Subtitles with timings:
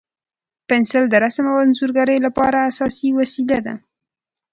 [0.67, 3.75] پنسل د رسم او انځورګرۍ لپاره اساسي وسیله ده.